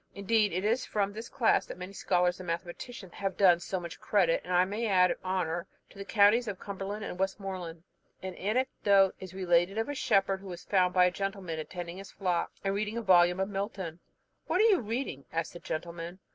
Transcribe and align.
Indeed, 0.15 0.51
it 0.51 0.65
is 0.65 0.83
from 0.83 1.13
this 1.13 1.29
class 1.29 1.67
that 1.67 1.77
many 1.77 1.93
scholars 1.93 2.39
and 2.39 2.47
mathematicians 2.47 3.13
have 3.13 3.37
done 3.37 3.59
so 3.59 3.79
much 3.79 3.99
credit, 3.99 4.41
and 4.43 4.51
I 4.51 4.65
may 4.65 4.87
add 4.87 5.15
honour, 5.23 5.67
to 5.91 5.97
the 5.99 6.03
counties 6.05 6.47
of 6.47 6.57
Cumberland 6.59 7.05
and 7.05 7.19
Westmoreland. 7.19 7.83
An 8.23 8.33
anecdote 8.33 9.13
is 9.19 9.35
related 9.35 9.77
of 9.77 9.89
a 9.89 9.93
shepherd, 9.93 10.39
who 10.39 10.47
was 10.49 10.63
found 10.63 10.91
by 10.95 11.05
a 11.05 11.11
gentleman 11.11 11.59
attending 11.59 11.97
his 11.97 12.09
flock, 12.13 12.51
and 12.63 12.73
reading 12.73 12.97
a 12.97 13.03
volume 13.03 13.39
of 13.39 13.49
Milton. 13.49 13.99
"What 14.47 14.59
are 14.59 14.63
you 14.71 14.79
reading?" 14.79 15.25
asked 15.31 15.53
the 15.53 15.59
gentleman. 15.59 16.17